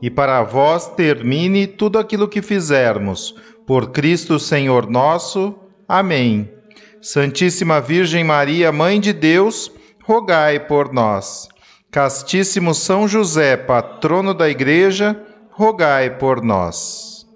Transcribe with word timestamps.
e 0.00 0.10
para 0.10 0.42
vós 0.42 0.88
termine 0.88 1.66
tudo 1.66 1.98
aquilo 1.98 2.28
que 2.28 2.42
fizermos. 2.42 3.34
Por 3.66 3.90
Cristo 3.90 4.38
Senhor 4.38 4.88
nosso. 4.88 5.54
Amém. 5.86 6.50
Santíssima 7.00 7.80
Virgem 7.80 8.24
Maria, 8.24 8.72
Mãe 8.72 9.00
de 9.00 9.12
Deus, 9.12 9.70
rogai 10.02 10.58
por 10.60 10.92
nós. 10.92 11.48
Castíssimo 11.90 12.74
São 12.74 13.08
José, 13.08 13.56
patrono 13.56 14.34
da 14.34 14.48
Igreja, 14.48 15.20
rogai 15.50 16.18
por 16.18 16.42
nós. 16.42 17.26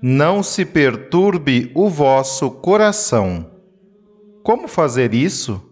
Não 0.00 0.42
se 0.42 0.64
perturbe 0.64 1.70
o 1.74 1.88
vosso 1.88 2.50
coração. 2.50 3.50
Como 4.42 4.66
fazer 4.66 5.14
isso? 5.14 5.62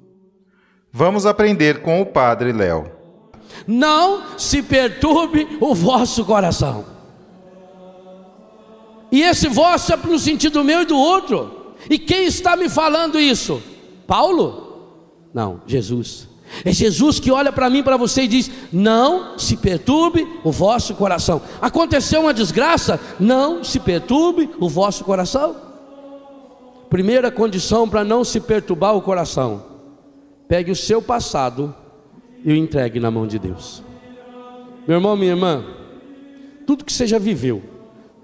Vamos 0.92 1.26
aprender 1.26 1.82
com 1.82 2.00
o 2.00 2.06
Padre 2.06 2.52
Léo. 2.52 2.99
Não 3.66 4.38
se 4.38 4.62
perturbe 4.62 5.58
o 5.60 5.74
vosso 5.74 6.24
coração. 6.24 6.84
E 9.12 9.22
esse 9.22 9.48
vosso 9.48 9.92
é 9.92 9.96
no 9.96 10.18
sentido 10.18 10.62
meu 10.62 10.82
e 10.82 10.86
do 10.86 10.96
outro. 10.96 11.74
E 11.88 11.98
quem 11.98 12.24
está 12.24 12.56
me 12.56 12.68
falando 12.68 13.18
isso? 13.18 13.62
Paulo? 14.06 14.70
Não, 15.32 15.60
Jesus. 15.66 16.28
É 16.64 16.72
Jesus 16.72 17.20
que 17.20 17.30
olha 17.30 17.52
para 17.52 17.70
mim, 17.70 17.82
para 17.82 17.96
você 17.96 18.22
e 18.22 18.28
diz: 18.28 18.50
Não 18.72 19.38
se 19.38 19.56
perturbe 19.56 20.26
o 20.42 20.50
vosso 20.50 20.94
coração. 20.94 21.40
Aconteceu 21.60 22.22
uma 22.22 22.34
desgraça? 22.34 23.00
Não 23.18 23.62
se 23.62 23.78
perturbe 23.78 24.50
o 24.58 24.68
vosso 24.68 25.04
coração. 25.04 25.56
Primeira 26.88 27.30
condição 27.30 27.88
para 27.88 28.02
não 28.02 28.24
se 28.24 28.40
perturbar 28.40 28.96
o 28.96 29.02
coração: 29.02 29.64
pegue 30.48 30.72
o 30.72 30.76
seu 30.76 31.00
passado 31.00 31.74
e 32.44 32.52
o 32.52 32.56
entregue 32.56 33.00
na 33.00 33.10
mão 33.10 33.26
de 33.26 33.38
Deus. 33.38 33.82
Meu 34.86 34.96
irmão, 34.96 35.16
minha 35.16 35.32
irmã, 35.32 35.64
tudo 36.66 36.84
que 36.84 36.92
você 36.92 37.06
já 37.06 37.18
viveu, 37.18 37.62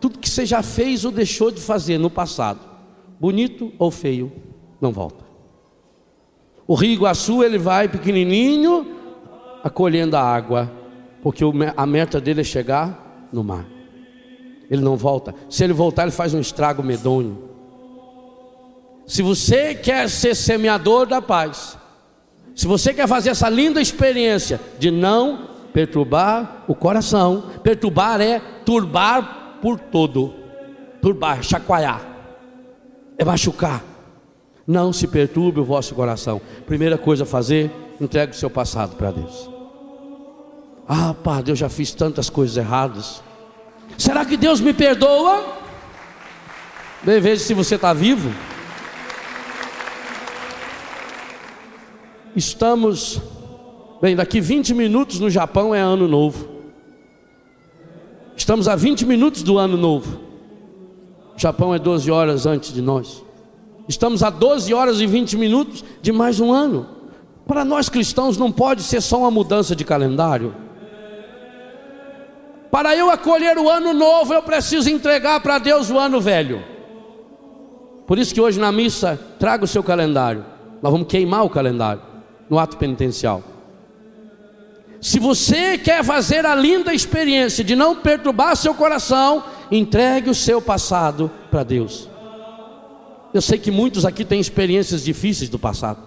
tudo 0.00 0.18
que 0.18 0.28
você 0.28 0.46
já 0.46 0.62
fez 0.62 1.04
ou 1.04 1.12
deixou 1.12 1.50
de 1.50 1.60
fazer 1.60 1.98
no 1.98 2.10
passado, 2.10 2.60
bonito 3.20 3.72
ou 3.78 3.90
feio, 3.90 4.32
não 4.80 4.92
volta. 4.92 5.24
O 6.66 6.74
rio 6.74 6.92
Iguaçu 6.92 7.44
ele 7.44 7.58
vai 7.58 7.88
pequenininho, 7.88 8.86
acolhendo 9.62 10.16
a 10.16 10.22
água, 10.22 10.70
porque 11.22 11.44
a 11.76 11.86
meta 11.86 12.20
dele 12.20 12.40
é 12.40 12.44
chegar 12.44 13.28
no 13.32 13.44
mar. 13.44 13.66
Ele 14.70 14.82
não 14.82 14.96
volta. 14.96 15.34
Se 15.48 15.62
ele 15.62 15.72
voltar, 15.72 16.02
ele 16.02 16.10
faz 16.10 16.34
um 16.34 16.40
estrago 16.40 16.82
medonho. 16.82 17.46
Se 19.06 19.22
você 19.22 19.74
quer 19.74 20.10
ser 20.10 20.34
semeador 20.34 21.06
da 21.06 21.22
paz, 21.22 21.78
se 22.56 22.66
você 22.66 22.94
quer 22.94 23.06
fazer 23.06 23.28
essa 23.28 23.50
linda 23.50 23.82
experiência 23.82 24.58
de 24.78 24.90
não 24.90 25.50
perturbar 25.74 26.64
o 26.66 26.74
coração, 26.74 27.50
perturbar 27.62 28.18
é 28.22 28.40
turbar 28.64 29.58
por 29.60 29.78
todo, 29.78 30.32
turbar, 31.02 31.42
chacoalhar, 31.42 32.00
é 33.18 33.24
machucar. 33.26 33.84
Não 34.66 34.90
se 34.90 35.06
perturbe 35.06 35.60
o 35.60 35.64
vosso 35.64 35.94
coração. 35.94 36.40
Primeira 36.66 36.96
coisa 36.96 37.24
a 37.24 37.26
fazer, 37.26 37.70
entregue 38.00 38.32
o 38.32 38.36
seu 38.36 38.48
passado 38.48 38.96
para 38.96 39.10
Deus. 39.10 39.50
Ah, 40.88 41.14
Padre, 41.14 41.52
eu 41.52 41.56
já 41.56 41.68
fiz 41.68 41.92
tantas 41.92 42.30
coisas 42.30 42.56
erradas. 42.56 43.22
Será 43.98 44.24
que 44.24 44.36
Deus 44.36 44.62
me 44.62 44.72
perdoa? 44.72 45.44
Bem, 47.02 47.20
veja 47.20 47.44
se 47.44 47.52
você 47.52 47.74
está 47.74 47.92
vivo. 47.92 48.32
Estamos, 52.36 53.18
bem, 53.98 54.14
daqui 54.14 54.42
20 54.42 54.74
minutos 54.74 55.18
no 55.18 55.30
Japão 55.30 55.74
é 55.74 55.80
ano 55.80 56.06
novo. 56.06 56.46
Estamos 58.36 58.68
a 58.68 58.76
20 58.76 59.06
minutos 59.06 59.42
do 59.42 59.56
ano 59.56 59.74
novo. 59.74 60.20
O 61.34 61.40
Japão 61.40 61.74
é 61.74 61.78
12 61.78 62.10
horas 62.10 62.44
antes 62.44 62.74
de 62.74 62.82
nós. 62.82 63.24
Estamos 63.88 64.22
a 64.22 64.28
12 64.28 64.74
horas 64.74 65.00
e 65.00 65.06
20 65.06 65.38
minutos 65.38 65.82
de 66.02 66.12
mais 66.12 66.38
um 66.38 66.52
ano. 66.52 66.86
Para 67.46 67.64
nós 67.64 67.88
cristãos 67.88 68.36
não 68.36 68.52
pode 68.52 68.82
ser 68.82 69.00
só 69.00 69.20
uma 69.20 69.30
mudança 69.30 69.74
de 69.74 69.82
calendário. 69.82 70.54
Para 72.70 72.94
eu 72.94 73.08
acolher 73.08 73.56
o 73.56 73.70
ano 73.70 73.94
novo, 73.94 74.34
eu 74.34 74.42
preciso 74.42 74.90
entregar 74.90 75.40
para 75.40 75.58
Deus 75.58 75.88
o 75.88 75.98
ano 75.98 76.20
velho. 76.20 76.62
Por 78.06 78.18
isso 78.18 78.34
que 78.34 78.42
hoje 78.42 78.60
na 78.60 78.70
missa, 78.70 79.18
traga 79.38 79.64
o 79.64 79.68
seu 79.68 79.82
calendário. 79.82 80.44
Nós 80.82 80.92
vamos 80.92 81.08
queimar 81.08 81.42
o 81.42 81.48
calendário 81.48 82.05
no 82.48 82.58
ato 82.58 82.76
penitencial. 82.76 83.42
Se 85.00 85.18
você 85.18 85.78
quer 85.78 86.04
fazer 86.04 86.44
a 86.46 86.54
linda 86.54 86.92
experiência 86.92 87.62
de 87.62 87.76
não 87.76 87.96
perturbar 87.96 88.56
seu 88.56 88.74
coração, 88.74 89.44
entregue 89.70 90.30
o 90.30 90.34
seu 90.34 90.60
passado 90.60 91.30
para 91.50 91.62
Deus. 91.62 92.08
Eu 93.32 93.40
sei 93.42 93.58
que 93.58 93.70
muitos 93.70 94.04
aqui 94.04 94.24
têm 94.24 94.40
experiências 94.40 95.04
difíceis 95.04 95.50
do 95.50 95.58
passado. 95.58 95.98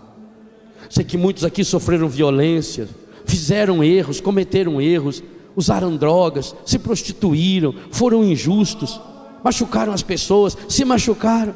Sei 0.90 1.04
que 1.06 1.18
muitos 1.18 1.44
aqui 1.46 1.64
sofreram 1.64 2.10
violência, 2.10 2.90
fizeram 3.26 3.84
erros, 3.84 4.20
cometeram 4.20 4.82
erros, 4.82 5.22
usaram 5.56 5.96
drogas, 5.96 6.56
se 6.66 6.80
prostituíram, 6.80 7.76
foram 7.92 8.24
injustos, 8.24 9.00
machucaram 9.44 9.94
as 9.94 10.02
pessoas, 10.02 10.58
se 10.68 10.84
machucaram. 10.84 11.54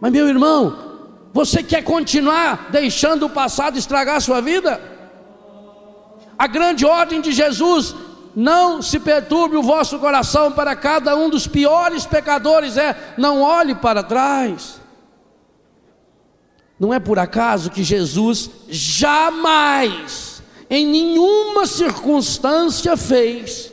Mas 0.00 0.12
meu 0.12 0.28
irmão, 0.28 0.93
você 1.34 1.64
quer 1.64 1.82
continuar 1.82 2.68
deixando 2.70 3.26
o 3.26 3.30
passado 3.30 3.76
estragar 3.76 4.16
a 4.16 4.20
sua 4.20 4.40
vida? 4.40 4.80
A 6.38 6.46
grande 6.46 6.86
ordem 6.86 7.20
de 7.20 7.32
Jesus, 7.32 7.92
não 8.36 8.80
se 8.80 9.00
perturbe 9.00 9.56
o 9.56 9.62
vosso 9.62 9.98
coração 9.98 10.52
para 10.52 10.76
cada 10.76 11.16
um 11.16 11.28
dos 11.28 11.48
piores 11.48 12.06
pecadores, 12.06 12.76
é 12.76 13.14
não 13.18 13.42
olhe 13.42 13.74
para 13.74 14.04
trás. 14.04 14.80
Não 16.78 16.94
é 16.94 17.00
por 17.00 17.18
acaso 17.18 17.68
que 17.68 17.82
Jesus 17.82 18.48
jamais, 18.68 20.40
em 20.70 20.86
nenhuma 20.86 21.66
circunstância, 21.66 22.96
fez 22.96 23.72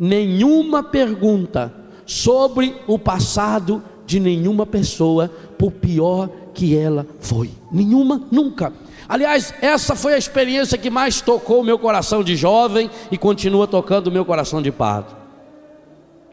nenhuma 0.00 0.82
pergunta 0.82 1.70
sobre 2.06 2.74
o 2.86 2.98
passado 2.98 3.84
de 4.06 4.18
nenhuma 4.18 4.64
pessoa, 4.64 5.30
por 5.58 5.72
pior 5.72 6.28
que 6.54 6.76
ela 6.76 7.06
foi. 7.20 7.50
Nenhuma, 7.70 8.22
nunca. 8.30 8.72
Aliás, 9.08 9.52
essa 9.60 9.94
foi 9.94 10.14
a 10.14 10.18
experiência 10.18 10.78
que 10.78 10.90
mais 10.90 11.20
tocou 11.20 11.60
o 11.60 11.64
meu 11.64 11.78
coração 11.78 12.22
de 12.22 12.36
jovem 12.36 12.90
e 13.10 13.18
continua 13.18 13.66
tocando 13.66 14.06
o 14.06 14.12
meu 14.12 14.24
coração 14.24 14.62
de 14.62 14.70
padre. 14.70 15.14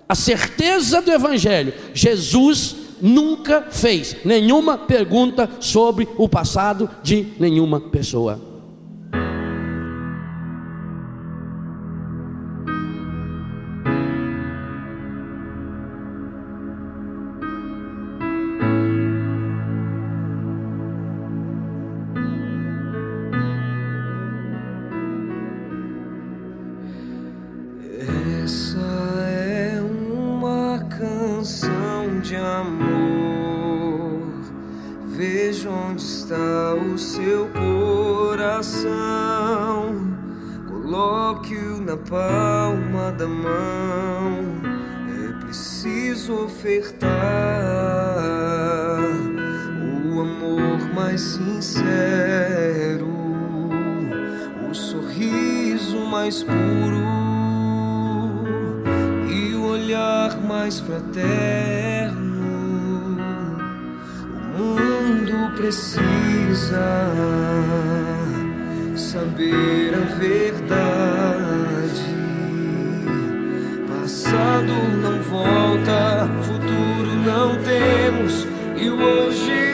A 0.07 0.15
certeza 0.15 1.01
do 1.01 1.11
Evangelho, 1.11 1.73
Jesus 1.93 2.75
nunca 3.01 3.67
fez 3.69 4.17
nenhuma 4.25 4.77
pergunta 4.77 5.49
sobre 5.59 6.07
o 6.17 6.27
passado 6.27 6.89
de 7.03 7.33
nenhuma 7.39 7.79
pessoa. 7.79 8.48
Coração. 38.99 40.17
Coloque-o 40.67 41.81
na 41.81 41.97
palma 41.97 43.11
da 43.11 43.27
mão. 43.27 44.61
É 45.07 45.33
preciso 45.45 46.45
ofertar 46.45 47.09
o 50.05 50.21
amor 50.21 50.93
mais 50.93 51.21
sincero, 51.21 53.07
o 54.69 54.73
sorriso 54.73 55.99
mais 56.05 56.43
puro 56.43 57.19
olhar 59.89 60.39
mais 60.41 60.79
fraterno. 60.79 62.19
O 64.55 64.59
mundo 64.59 65.55
precisa 65.55 66.79
saber 69.09 69.95
a 69.95 70.05
verdade. 70.19 70.79
Passado 73.87 74.71
não 75.01 75.19
volta, 75.23 76.29
futuro 76.43 77.15
não 77.25 77.55
temos 77.63 78.45
e 78.77 78.87
hoje 78.87 79.68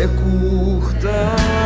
é 0.00 0.06
curta. 0.06 1.57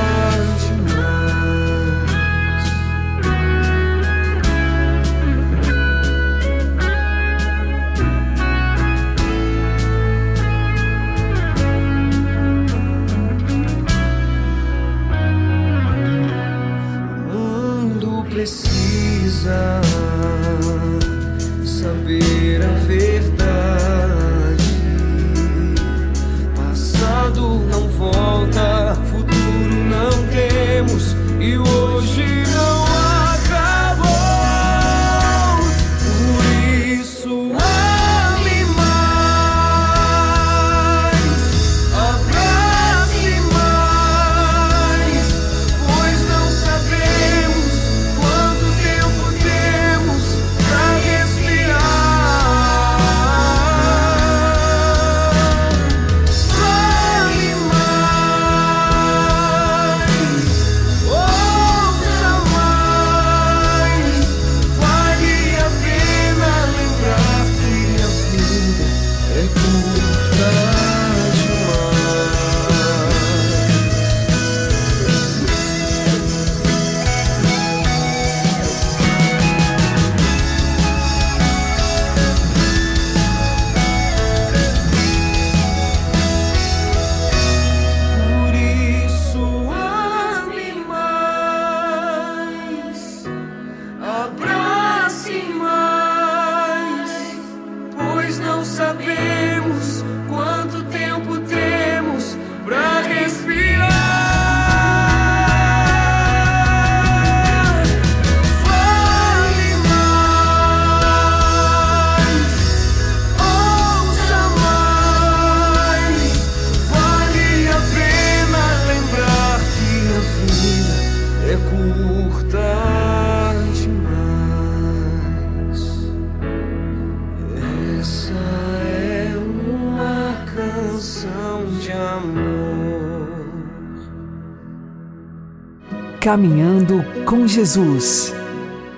Caminhando 136.22 137.04
com 137.26 137.48
Jesus 137.48 138.32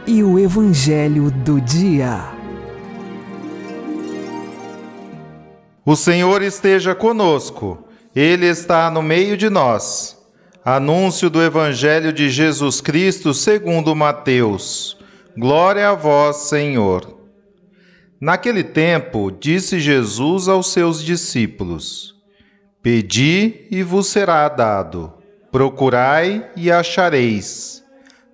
e 0.07 0.23
o 0.23 0.39
Evangelho 0.39 1.31
do 1.31 1.59
Dia. 1.59 2.21
O 5.87 5.97
Senhor 5.97 6.43
esteja 6.43 6.95
conosco, 6.95 7.83
Ele 8.15 8.45
está 8.45 8.91
no 8.91 9.03
meio 9.03 9.39
de 9.39 9.49
nós. 9.49 10.23
Anúncio 10.63 11.31
do 11.31 11.43
Evangelho 11.43 12.13
de 12.13 12.29
Jesus 12.29 12.83
Cristo 12.83 13.33
segundo 13.33 13.97
Mateus. 13.97 14.99
Glória 15.35 15.89
a 15.89 15.95
vós, 15.95 16.49
Senhor. 16.49 17.21
Naquele 18.21 18.63
tempo, 18.63 19.31
disse 19.31 19.81
Jesus 19.81 20.47
aos 20.47 20.67
seus 20.67 21.03
discípulos: 21.03 22.17
Pedi 22.83 23.67
e 23.71 23.83
vos 23.83 24.09
será 24.09 24.47
dado 24.51 25.24
Procurai 25.55 26.51
e 26.57 26.69
achareis, 26.69 27.85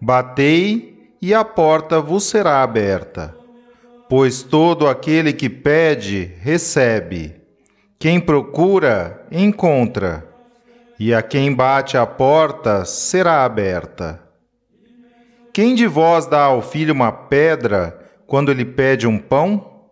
batei 0.01 1.13
e 1.21 1.35
a 1.35 1.45
porta 1.45 2.01
vos 2.01 2.25
será 2.25 2.63
aberta. 2.63 3.37
Pois 4.09 4.43
todo 4.43 4.89
aquele 4.89 5.35
que 5.35 5.51
pede, 5.51 6.33
recebe. 6.41 7.37
Quem 7.99 8.19
procura, 8.19 9.27
encontra. 9.31 10.27
E 10.99 11.13
a 11.13 11.21
quem 11.21 11.55
bate 11.55 11.95
a 11.95 12.07
porta, 12.07 12.87
será 12.87 13.45
aberta. 13.45 14.19
Quem 15.53 15.75
de 15.75 15.87
vós 15.87 16.25
dá 16.25 16.45
ao 16.45 16.63
filho 16.63 16.95
uma 16.95 17.13
pedra 17.13 18.01
quando 18.27 18.51
ele 18.51 18.65
pede 18.65 19.07
um 19.07 19.19
pão? 19.19 19.91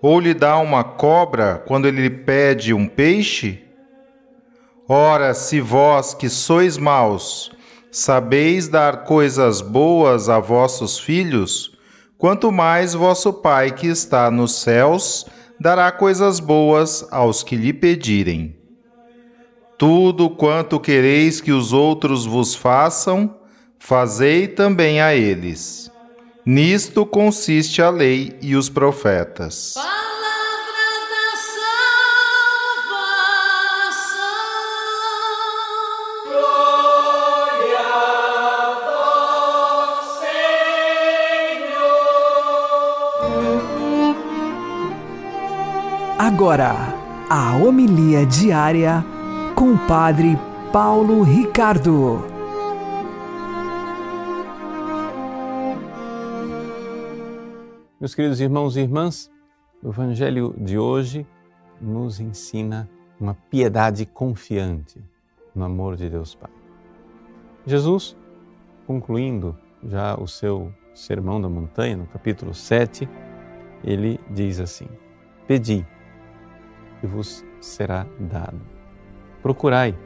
Ou 0.00 0.20
lhe 0.20 0.32
dá 0.32 0.58
uma 0.58 0.84
cobra 0.84 1.60
quando 1.66 1.88
ele 1.88 2.02
lhe 2.02 2.10
pede 2.10 2.72
um 2.72 2.86
peixe? 2.86 3.71
Ora, 4.88 5.32
se 5.32 5.60
vós 5.60 6.12
que 6.12 6.28
sois 6.28 6.76
maus, 6.76 7.52
sabeis 7.90 8.68
dar 8.68 9.04
coisas 9.04 9.60
boas 9.60 10.28
a 10.28 10.40
vossos 10.40 10.98
filhos, 10.98 11.78
quanto 12.18 12.50
mais 12.50 12.92
vosso 12.92 13.32
Pai 13.32 13.70
que 13.70 13.86
está 13.86 14.30
nos 14.30 14.56
céus 14.56 15.26
dará 15.58 15.92
coisas 15.92 16.40
boas 16.40 17.06
aos 17.12 17.44
que 17.44 17.54
lhe 17.54 17.72
pedirem. 17.72 18.56
Tudo 19.78 20.28
quanto 20.28 20.80
quereis 20.80 21.40
que 21.40 21.52
os 21.52 21.72
outros 21.72 22.26
vos 22.26 22.54
façam, 22.54 23.36
fazei 23.78 24.48
também 24.48 25.00
a 25.00 25.14
eles. 25.14 25.90
Nisto 26.44 27.06
consiste 27.06 27.80
a 27.80 27.90
lei 27.90 28.36
e 28.42 28.56
os 28.56 28.68
profetas. 28.68 29.74
Agora, 46.24 46.76
a 47.28 47.56
homilia 47.56 48.24
diária 48.24 49.04
com 49.56 49.72
o 49.72 49.88
Padre 49.88 50.38
Paulo 50.72 51.24
Ricardo. 51.24 52.20
Meus 57.98 58.14
queridos 58.14 58.40
irmãos 58.40 58.76
e 58.76 58.82
irmãs, 58.82 59.28
o 59.82 59.88
Evangelho 59.88 60.54
de 60.56 60.78
hoje 60.78 61.26
nos 61.80 62.20
ensina 62.20 62.88
uma 63.18 63.34
piedade 63.50 64.06
confiante 64.06 65.02
no 65.52 65.64
amor 65.64 65.96
de 65.96 66.08
Deus 66.08 66.36
Pai. 66.36 66.52
Jesus, 67.66 68.16
concluindo 68.86 69.58
já 69.82 70.14
o 70.14 70.28
seu 70.28 70.72
Sermão 70.94 71.40
da 71.40 71.48
Montanha, 71.48 71.96
no 71.96 72.06
capítulo 72.06 72.54
7, 72.54 73.08
ele 73.82 74.20
diz 74.30 74.60
assim: 74.60 74.86
Pedi 75.48 75.84
e 77.02 77.06
vos 77.06 77.44
será 77.60 78.06
dado. 78.18 78.60
Procurai 79.42 79.96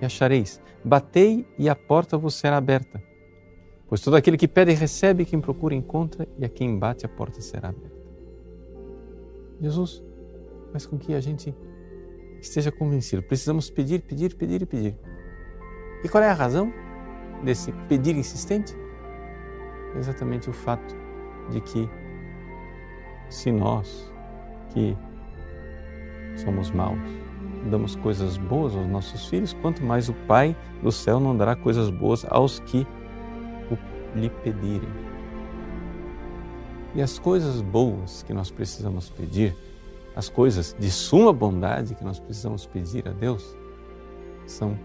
e 0.00 0.04
achareis. 0.04 0.60
Batei 0.84 1.46
e 1.58 1.68
a 1.68 1.74
porta 1.74 2.18
vos 2.18 2.34
será 2.34 2.58
aberta. 2.58 3.02
Pois 3.88 4.00
todo 4.00 4.16
aquele 4.16 4.36
que 4.36 4.48
pede 4.48 4.72
recebe, 4.72 5.24
quem 5.24 5.40
procura 5.40 5.74
encontra, 5.74 6.26
e 6.38 6.44
a 6.44 6.48
quem 6.48 6.78
bate 6.78 7.06
a 7.06 7.08
porta 7.08 7.40
será 7.40 7.68
aberta. 7.68 7.94
Jesus 9.60 10.02
faz 10.72 10.84
com 10.84 10.98
que 10.98 11.14
a 11.14 11.20
gente 11.20 11.54
esteja 12.40 12.70
convencido. 12.70 13.22
Precisamos 13.22 13.70
pedir, 13.70 14.02
pedir, 14.02 14.34
pedir 14.34 14.62
e 14.62 14.66
pedir. 14.66 14.98
E 16.02 16.08
qual 16.08 16.22
é 16.22 16.28
a 16.28 16.34
razão 16.34 16.72
desse 17.42 17.72
pedir 17.88 18.16
insistente? 18.16 18.74
Exatamente 19.96 20.50
o 20.50 20.52
fato 20.52 20.94
de 21.50 21.60
que 21.60 21.88
se 23.28 23.50
nós 23.52 24.12
que 24.70 24.96
somos 26.36 26.70
maus 26.70 26.98
damos 27.70 27.96
coisas 27.96 28.36
boas 28.36 28.74
aos 28.74 28.86
nossos 28.86 29.26
filhos, 29.26 29.52
quanto 29.54 29.82
mais 29.82 30.08
o 30.08 30.12
Pai 30.12 30.56
do 30.82 30.92
céu 30.92 31.18
não 31.18 31.36
dará 31.36 31.56
coisas 31.56 31.90
boas 31.90 32.24
aos 32.28 32.60
que 32.60 32.86
lhe 34.14 34.30
pedirem. 34.30 34.88
E 36.94 37.02
as 37.02 37.18
coisas 37.18 37.60
boas 37.60 38.22
que 38.22 38.32
nós 38.32 38.50
precisamos 38.50 39.10
pedir, 39.10 39.56
as 40.14 40.28
coisas 40.28 40.76
de 40.78 40.90
suma 40.90 41.32
bondade 41.32 41.94
que 41.94 42.04
nós 42.04 42.20
precisamos 42.20 42.66
pedir 42.66 43.08
a 43.08 43.12
Deus, 43.12 43.56
são 44.46 44.78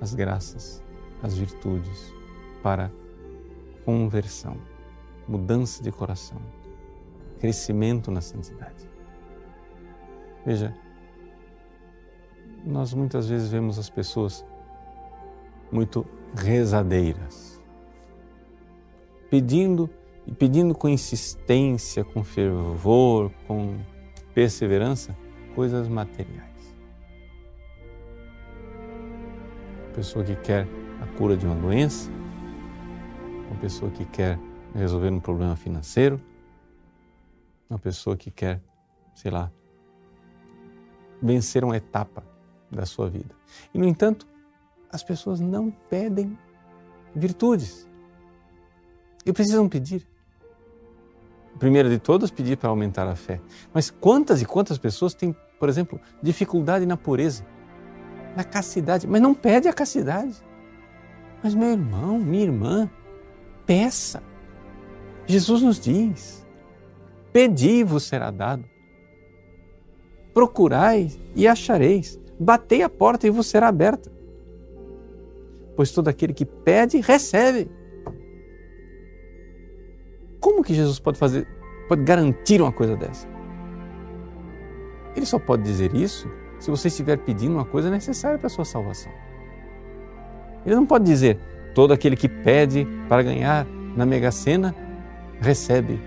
as 0.00 0.14
graças, 0.14 0.82
as 1.22 1.36
virtudes 1.36 2.12
para 2.62 2.90
conversão, 3.84 4.56
mudança 5.28 5.82
de 5.82 5.92
coração, 5.92 6.38
crescimento 7.38 8.10
na 8.10 8.20
santidade. 8.20 8.88
Veja, 10.48 10.74
nós 12.64 12.94
muitas 12.94 13.28
vezes 13.28 13.50
vemos 13.50 13.78
as 13.78 13.90
pessoas 13.90 14.42
muito 15.70 16.06
rezadeiras 16.34 17.62
pedindo 19.28 19.90
e 20.26 20.32
pedindo 20.32 20.74
com 20.74 20.88
insistência, 20.88 22.02
com 22.02 22.24
fervor, 22.24 23.30
com 23.46 23.76
perseverança, 24.32 25.14
coisas 25.54 25.86
materiais. 25.86 26.74
Uma 29.84 29.94
pessoa 29.96 30.24
que 30.24 30.34
quer 30.34 30.66
a 31.02 31.06
cura 31.18 31.36
de 31.36 31.44
uma 31.44 31.56
doença, 31.56 32.10
uma 33.50 33.60
pessoa 33.60 33.90
que 33.90 34.06
quer 34.06 34.38
resolver 34.74 35.10
um 35.10 35.20
problema 35.20 35.56
financeiro, 35.56 36.18
uma 37.68 37.78
pessoa 37.78 38.16
que 38.16 38.30
quer, 38.30 38.62
sei 39.14 39.30
lá, 39.30 39.52
vencer 41.20 41.64
uma 41.64 41.76
etapa 41.76 42.24
da 42.70 42.86
sua 42.86 43.08
vida. 43.08 43.34
E, 43.72 43.78
no 43.78 43.84
entanto, 43.86 44.26
as 44.90 45.02
pessoas 45.02 45.40
não 45.40 45.70
pedem 45.70 46.38
virtudes 47.14 47.88
e 49.24 49.32
precisam 49.32 49.68
pedir. 49.68 50.06
Primeiro 51.58 51.88
de 51.88 51.98
todas, 51.98 52.30
pedir 52.30 52.56
para 52.56 52.70
aumentar 52.70 53.06
a 53.08 53.16
fé. 53.16 53.40
Mas 53.74 53.90
quantas 53.90 54.40
e 54.40 54.44
quantas 54.44 54.78
pessoas 54.78 55.12
têm, 55.14 55.34
por 55.58 55.68
exemplo, 55.68 56.00
dificuldade 56.22 56.86
na 56.86 56.96
pureza, 56.96 57.44
na 58.36 58.44
castidade, 58.44 59.06
mas 59.06 59.20
não 59.20 59.34
pede 59.34 59.68
a 59.68 59.72
castidade. 59.72 60.36
Mas 61.42 61.54
meu 61.54 61.70
irmão, 61.70 62.18
minha 62.18 62.44
irmã, 62.44 62.90
peça. 63.66 64.22
Jesus 65.26 65.62
nos 65.62 65.80
diz: 65.80 66.46
Pedi 67.32 67.82
vos 67.82 68.04
será 68.04 68.30
dado. 68.30 68.64
Procurai 70.38 71.10
e 71.34 71.48
achareis. 71.48 72.16
Batei 72.38 72.84
a 72.84 72.88
porta 72.88 73.26
e 73.26 73.30
vos 73.30 73.48
será 73.48 73.66
aberta. 73.66 74.08
Pois 75.74 75.90
todo 75.90 76.06
aquele 76.06 76.32
que 76.32 76.44
pede, 76.44 77.00
recebe. 77.00 77.68
Como 80.38 80.62
que 80.62 80.72
Jesus 80.72 81.00
pode 81.00 81.18
fazer, 81.18 81.44
pode 81.88 82.04
garantir 82.04 82.62
uma 82.62 82.70
coisa 82.70 82.94
dessa? 82.94 83.26
Ele 85.16 85.26
só 85.26 85.40
pode 85.40 85.64
dizer 85.64 85.92
isso 85.92 86.30
se 86.60 86.70
você 86.70 86.86
estiver 86.86 87.18
pedindo 87.18 87.54
uma 87.54 87.64
coisa 87.64 87.90
necessária 87.90 88.38
para 88.38 88.46
a 88.46 88.50
sua 88.50 88.64
salvação. 88.64 89.10
Ele 90.64 90.76
não 90.76 90.86
pode 90.86 91.04
dizer 91.04 91.36
todo 91.74 91.92
aquele 91.92 92.14
que 92.14 92.28
pede 92.28 92.86
para 93.08 93.24
ganhar 93.24 93.66
na 93.96 94.06
Mega 94.06 94.30
Sena 94.30 94.72
recebe 95.40 96.00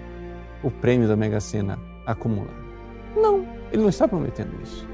o 0.64 0.72
prêmio 0.72 1.06
da 1.06 1.18
Mega 1.18 1.42
Sena 1.42 1.78
acumulado. 2.06 2.62
Não, 3.14 3.46
ele 3.72 3.82
não 3.82 3.90
está 3.90 4.08
prometendo 4.08 4.62
isso. 4.62 4.88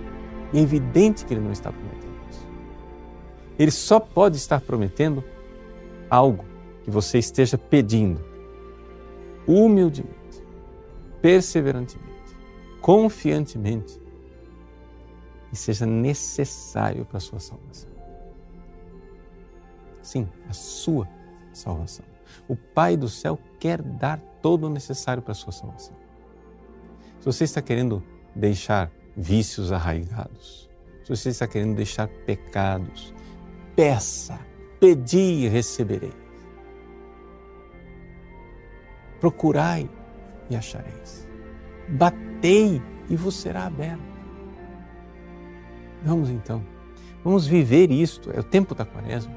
E 0.53 0.59
é 0.59 0.61
evidente 0.61 1.25
que 1.25 1.33
ele 1.33 1.41
não 1.41 1.51
está 1.51 1.71
prometendo 1.71 2.15
isso. 2.29 2.47
Ele 3.57 3.71
só 3.71 3.99
pode 3.99 4.37
estar 4.37 4.61
prometendo 4.61 5.23
algo 6.09 6.45
que 6.83 6.91
você 6.91 7.17
esteja 7.17 7.57
pedindo 7.57 8.23
humildemente, 9.47 10.43
perseverantemente, 11.21 12.35
confiantemente 12.81 13.99
e 15.51 15.55
seja 15.55 15.85
necessário 15.85 17.05
para 17.05 17.17
a 17.17 17.21
sua 17.21 17.39
salvação. 17.39 17.89
Sim, 20.01 20.27
a 20.47 20.53
sua 20.53 21.07
salvação. 21.51 22.05
O 22.47 22.55
Pai 22.55 22.95
do 22.95 23.09
céu 23.09 23.39
quer 23.59 23.81
dar 23.81 24.19
todo 24.41 24.67
o 24.67 24.69
necessário 24.69 25.21
para 25.21 25.31
a 25.31 25.35
sua 25.35 25.51
salvação. 25.51 25.95
Se 27.19 27.25
você 27.25 27.43
está 27.43 27.61
querendo 27.61 28.03
deixar 28.37 28.91
vícios 29.15 29.71
arraigados, 29.71 30.69
se 31.03 31.09
você 31.09 31.29
está 31.29 31.47
querendo 31.47 31.75
deixar 31.75 32.07
pecados, 32.25 33.13
peça, 33.75 34.39
pedi 34.79 35.45
e 35.45 35.47
receberei 35.47 36.27
Procurai 39.19 39.89
e 40.49 40.55
achareis. 40.55 41.27
Batei 41.89 42.81
e 43.09 43.15
vos 43.15 43.35
será 43.35 43.65
aberto. 43.65 44.01
Vamos 46.03 46.29
então, 46.29 46.63
vamos 47.23 47.47
viver 47.47 47.91
isto. 47.91 48.31
É 48.31 48.39
o 48.39 48.43
tempo 48.43 48.75
da 48.75 48.85
quaresma. 48.85 49.35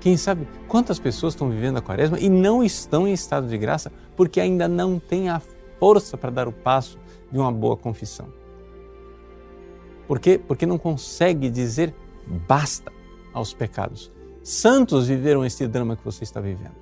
Quem 0.00 0.16
sabe 0.16 0.46
quantas 0.68 0.98
pessoas 0.98 1.32
estão 1.32 1.48
vivendo 1.48 1.78
a 1.78 1.82
quaresma 1.82 2.18
e 2.18 2.28
não 2.28 2.62
estão 2.62 3.08
em 3.08 3.12
estado 3.12 3.48
de 3.48 3.56
graça 3.56 3.90
porque 4.14 4.40
ainda 4.40 4.68
não 4.68 4.98
têm 4.98 5.28
a 5.28 5.40
força 5.78 6.16
para 6.16 6.30
dar 6.30 6.48
o 6.48 6.52
passo 6.52 6.98
de 7.30 7.38
uma 7.38 7.52
boa 7.52 7.76
confissão. 7.76 8.28
Por 10.06 10.20
quê? 10.20 10.38
Porque 10.38 10.66
não 10.66 10.78
consegue 10.78 11.50
dizer 11.50 11.94
basta 12.46 12.92
aos 13.32 13.52
pecados. 13.52 14.12
Santos 14.42 15.08
viveram 15.08 15.44
este 15.44 15.66
drama 15.66 15.96
que 15.96 16.04
você 16.04 16.24
está 16.24 16.40
vivendo. 16.40 16.76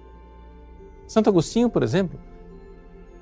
Santo 1.07 1.31
Agostinho, 1.31 1.71
por 1.71 1.83
exemplo, 1.83 2.19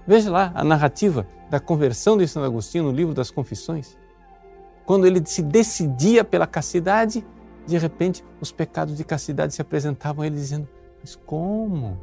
veja 0.06 0.30
lá 0.30 0.52
a 0.54 0.64
narrativa 0.64 1.26
da 1.48 1.60
conversão 1.60 2.16
de 2.16 2.26
Santo 2.26 2.46
Agostinho 2.46 2.84
no 2.84 2.92
livro 2.92 3.14
das 3.14 3.30
Confissões. 3.30 3.96
Quando 4.84 5.06
ele 5.06 5.24
se 5.24 5.42
decidia 5.42 6.24
pela 6.24 6.46
castidade, 6.46 7.24
de 7.66 7.78
repente 7.78 8.24
os 8.40 8.50
pecados 8.50 8.96
de 8.96 9.04
castidade 9.04 9.54
se 9.54 9.62
apresentavam 9.62 10.22
a 10.22 10.26
ele 10.26 10.36
dizendo: 10.36 10.68
Mas 11.00 11.14
como? 11.14 11.98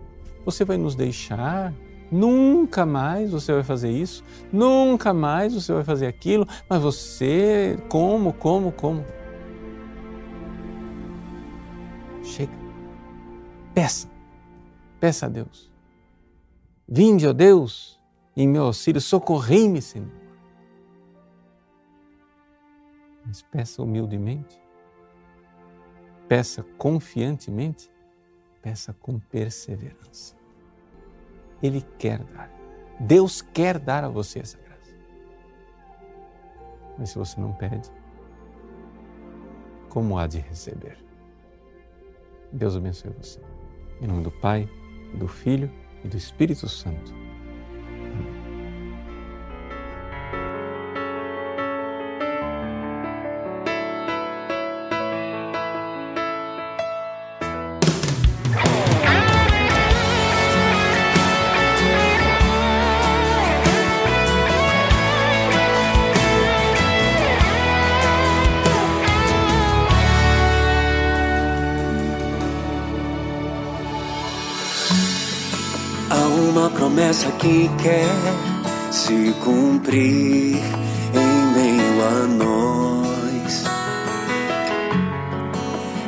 Você 0.46 0.64
vai 0.64 0.78
nos 0.78 0.96
deixar? 0.96 1.74
Nunca 2.12 2.86
mais 2.86 3.32
você 3.32 3.54
vai 3.54 3.64
fazer 3.64 3.92
isso, 3.92 4.24
nunca 4.52 5.14
mais 5.14 5.54
você 5.54 5.72
vai 5.74 5.84
fazer 5.84 6.08
aquilo, 6.08 6.48
mas 6.68 6.82
você, 6.82 7.78
como, 7.88 8.34
como, 8.34 8.72
como? 8.72 9.06
Chega, 12.24 12.52
peça, 13.74 14.10
peça 15.00 15.28
a 15.28 15.30
Deus 15.30 15.70
Vinde, 16.92 17.28
ó 17.28 17.34
Deus, 17.34 18.02
em 18.36 18.48
meu 18.48 18.64
auxílio, 18.64 19.00
socorrei-me, 19.00 19.80
Senhor. 19.80 20.10
Mas 23.24 23.44
peça 23.44 23.84
humildemente, 23.84 24.60
peça 26.28 26.64
confiantemente, 26.80 27.92
peça 28.60 28.92
com 28.92 29.20
perseverança. 29.20 30.36
Ele 31.62 31.82
quer 31.98 32.24
dar. 32.24 32.50
Deus 33.00 33.42
quer 33.42 33.80
dar 33.80 34.04
a 34.04 34.10
você 34.10 34.40
essa 34.40 34.58
graça. 34.58 34.94
Mas 36.98 37.10
se 37.10 37.18
você 37.18 37.40
não 37.40 37.54
pede, 37.54 37.90
como 39.90 40.18
há 40.18 40.28
de 40.28 40.40
receber? 40.40 40.98
Deus 42.52 42.76
abençoe 42.76 43.12
você. 43.12 43.40
Em 44.02 44.08
nome 44.08 44.24
do 44.24 44.32
Pai, 44.32 44.70
do 45.16 45.28
Filho 45.28 45.72
e 46.04 46.08
do 46.08 46.18
Espírito 46.18 46.68
Santo. 46.68 47.14
Que 77.50 77.68
quer 77.82 78.06
se 78.92 79.34
cumprir 79.44 80.62
em 81.16 81.54
meio 81.56 82.04
a 82.06 82.28
nós. 82.28 83.66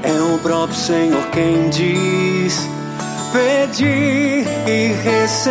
É 0.04 0.22
o 0.22 0.38
próprio 0.38 0.78
Senhor 0.78 1.26
quem 1.32 1.68
diz: 1.72 2.70
Pedi 3.34 4.46
e 4.68 4.94
recebereis. 5.04 5.42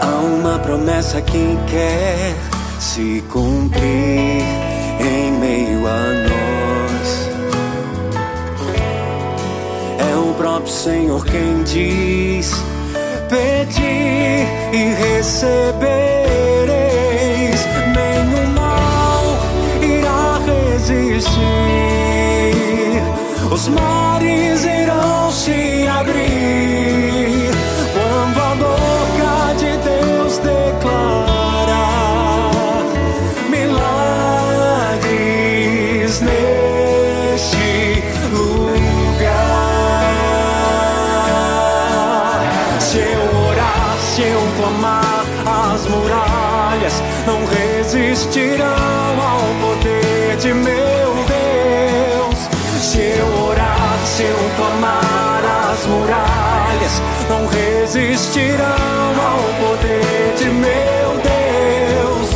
Há 0.00 0.16
uma 0.24 0.58
promessa 0.58 1.20
que 1.20 1.58
quer 1.66 2.34
se 2.80 3.22
cumprir 3.30 4.45
Senhor 10.66 11.24
quem 11.24 11.62
diz: 11.62 12.52
Pedi 13.28 14.46
e 14.72 14.94
recebereis. 14.94 15.86
Nenhum 17.94 18.46
mal 18.54 19.24
irá 19.80 20.38
resistir. 20.44 21.36
Os 23.50 23.68
mares 23.68 24.35
resistirão 48.16 49.20
ao 49.20 49.40
poder 49.60 50.36
de 50.38 50.54
meu 50.54 51.14
Deus. 51.28 52.48
Se 52.80 52.98
eu 52.98 53.44
orar, 53.44 53.98
se 54.06 54.22
eu 54.22 54.50
clamar, 54.56 55.42
as 55.70 55.86
muralhas 55.86 57.02
não 57.28 57.46
resistirão 57.46 58.64
ao 59.20 59.68
poder 59.68 60.34
de 60.38 60.46
meu 60.46 61.10
Deus. 61.22 62.30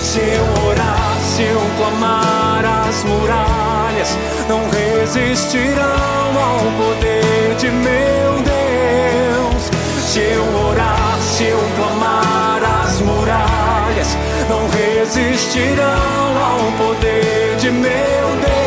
Se 0.00 0.20
eu 0.20 0.68
orar, 0.68 1.18
se 1.20 1.42
eu 1.42 1.60
clamar, 1.76 2.64
as 2.88 3.04
muralhas 3.04 4.16
não 4.48 4.62
resistirão 4.70 5.84
ao 5.84 6.60
poder 6.82 7.54
de 7.58 7.70
meu 7.70 8.32
Deus. 8.42 9.70
Se 10.06 10.20
eu 10.20 10.66
orar, 10.66 11.18
se 11.20 11.44
eu 11.44 11.60
clamar, 11.76 12.62
as 12.84 13.00
muralhas 13.02 14.16
não 14.48 14.60
resistirão 14.60 14.85
ao 15.88 16.72
poder 16.72 17.56
de 17.58 17.70
meu 17.70 17.86
Deus. 18.42 18.66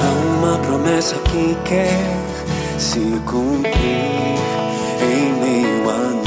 Há 0.00 0.10
uma 0.38 0.58
promessa 0.58 1.16
que 1.16 1.54
quer 1.64 2.00
se 2.78 3.20
cumprir 3.26 4.38
em 5.02 5.32
meio 5.40 5.90
a 5.90 6.23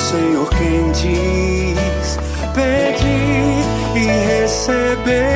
Senhor 0.00 0.48
quem 0.50 0.90
diz: 0.92 2.18
Pedi 2.54 3.62
e 3.94 4.06
recebereis. 4.40 5.30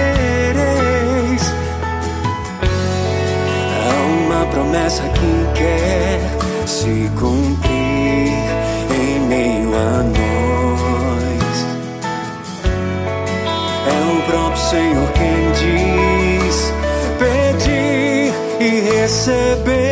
Há 3.78 3.94
uma 4.24 4.46
promessa 4.46 5.02
que 5.10 5.46
quer 5.58 6.18
se 6.66 7.10
cumprir 7.18 8.32
em 8.90 9.20
meio 9.28 9.74
a 9.76 10.02
nós. 10.02 11.56
É 13.86 13.98
o 14.12 14.22
próprio 14.22 14.62
Senhor 14.62 15.08
quem 15.12 15.52
diz: 15.52 16.72
Pedi 17.18 18.32
e 18.60 18.80
recebereis. 18.80 19.83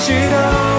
Resistirão 0.00 0.64
ao 0.64 0.69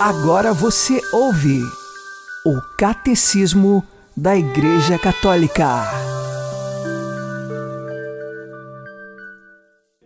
Agora 0.00 0.52
você 0.52 1.02
ouve 1.12 1.60
o 2.46 2.60
Catecismo 2.78 3.82
da 4.16 4.36
Igreja 4.36 4.96
Católica. 4.96 5.66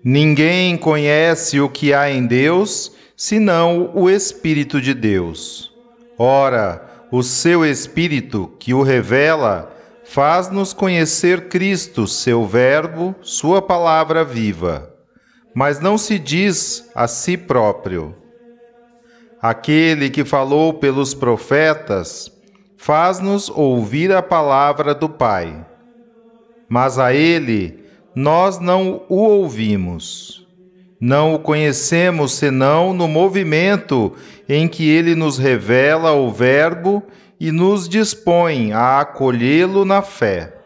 Ninguém 0.02 0.78
conhece 0.78 1.60
o 1.60 1.68
que 1.68 1.92
há 1.92 2.10
em 2.10 2.26
Deus 2.26 2.92
senão 3.14 3.92
o 3.94 4.08
Espírito 4.08 4.80
de 4.80 4.94
Deus. 4.94 5.70
Ora, 6.18 7.06
o 7.10 7.22
seu 7.22 7.62
Espírito, 7.62 8.50
que 8.58 8.72
o 8.72 8.82
revela, 8.82 9.76
faz-nos 10.06 10.72
conhecer 10.72 11.48
Cristo, 11.48 12.06
seu 12.06 12.46
Verbo, 12.46 13.14
sua 13.20 13.60
palavra 13.60 14.24
viva. 14.24 14.90
Mas 15.54 15.80
não 15.80 15.98
se 15.98 16.18
diz 16.18 16.88
a 16.94 17.06
si 17.06 17.36
próprio. 17.36 18.21
Aquele 19.42 20.08
que 20.08 20.24
falou 20.24 20.72
pelos 20.72 21.14
profetas 21.14 22.30
faz-nos 22.76 23.48
ouvir 23.48 24.12
a 24.12 24.22
palavra 24.22 24.94
do 24.94 25.08
Pai. 25.08 25.66
Mas 26.68 26.96
a 26.96 27.12
ele 27.12 27.82
nós 28.14 28.60
não 28.60 29.02
o 29.08 29.16
ouvimos. 29.16 30.46
Não 31.00 31.34
o 31.34 31.40
conhecemos 31.40 32.34
senão 32.34 32.94
no 32.94 33.08
movimento 33.08 34.12
em 34.48 34.68
que 34.68 34.88
ele 34.88 35.16
nos 35.16 35.38
revela 35.38 36.12
o 36.12 36.30
Verbo 36.30 37.02
e 37.40 37.50
nos 37.50 37.88
dispõe 37.88 38.72
a 38.72 39.00
acolhê-lo 39.00 39.84
na 39.84 40.02
fé. 40.02 40.56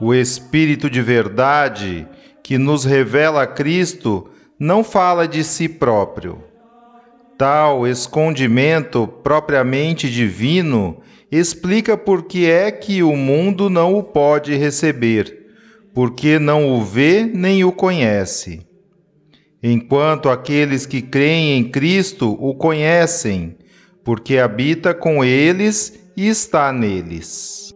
O 0.00 0.12
Espírito 0.12 0.90
de 0.90 1.00
verdade, 1.00 2.04
que 2.42 2.58
nos 2.58 2.84
revela 2.84 3.46
Cristo, 3.46 4.28
não 4.58 4.82
fala 4.82 5.28
de 5.28 5.44
si 5.44 5.68
próprio. 5.68 6.47
Tal 7.38 7.86
escondimento 7.86 9.06
propriamente 9.06 10.10
divino 10.10 11.00
explica 11.32 11.96
por 11.96 12.24
que 12.24 12.44
é 12.50 12.70
que 12.70 13.02
o 13.02 13.16
mundo 13.16 13.70
não 13.70 13.94
o 13.94 14.02
pode 14.02 14.54
receber, 14.56 15.46
porque 15.94 16.38
não 16.38 16.68
o 16.68 16.82
vê 16.82 17.24
nem 17.24 17.64
o 17.64 17.72
conhece 17.72 18.68
enquanto 19.62 20.28
aqueles 20.28 20.86
que 20.86 21.02
creem 21.02 21.58
em 21.58 21.70
Cristo 21.70 22.36
o 22.40 22.54
conhecem, 22.54 23.56
porque 24.04 24.38
habita 24.38 24.94
com 24.94 25.24
eles 25.24 25.98
e 26.16 26.28
está 26.28 26.72
neles. 26.72 27.67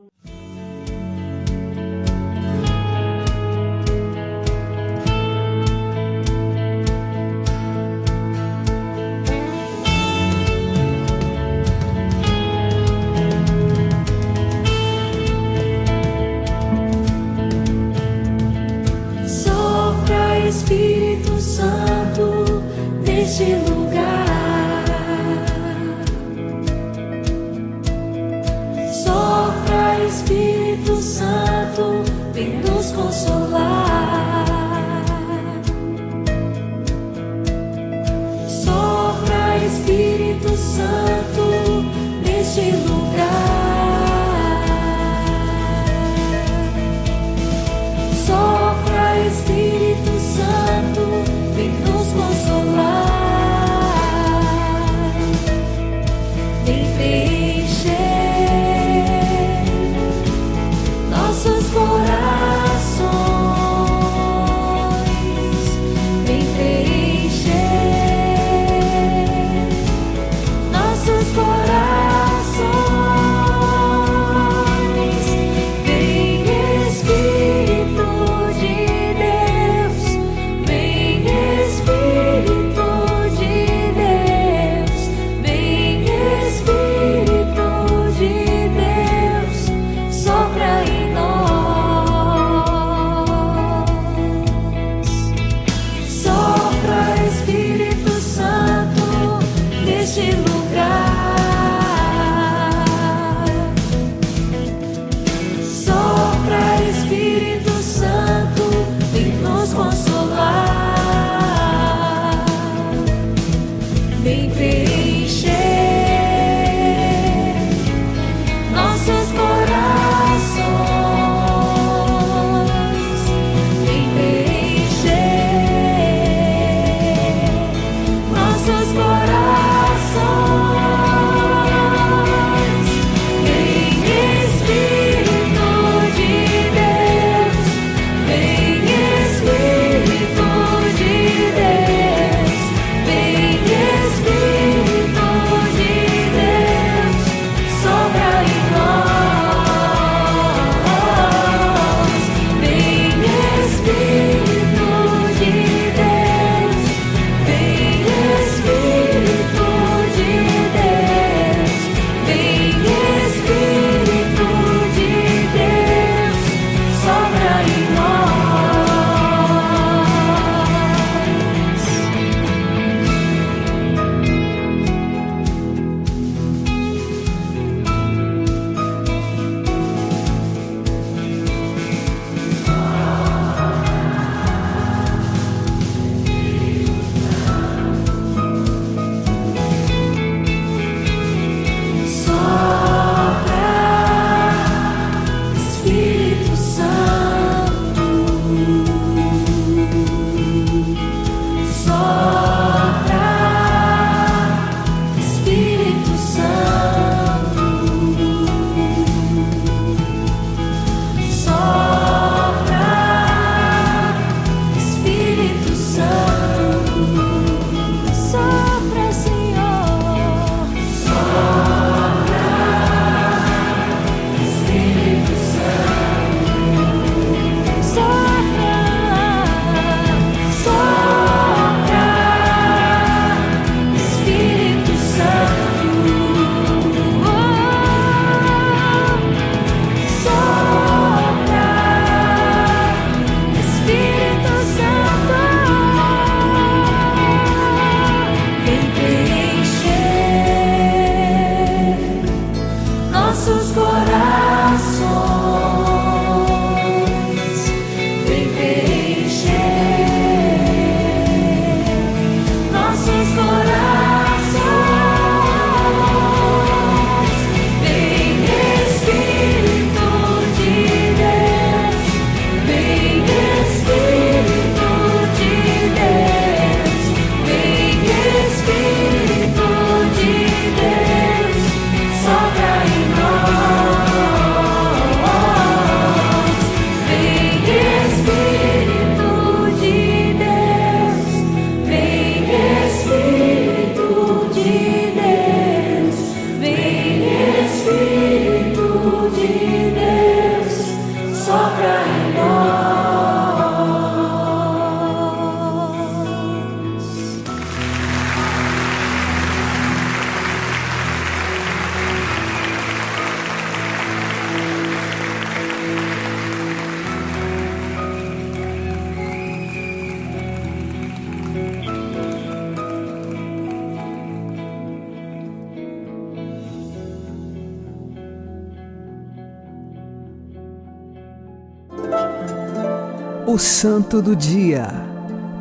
O 333.52 333.58
Santo 333.58 334.22
do 334.22 334.34
Dia, 334.34 334.88